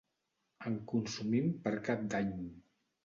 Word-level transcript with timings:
En 0.71 0.79
consumim 0.93 1.53
per 1.67 1.75
cap 1.91 2.09
d'any. 2.15 2.33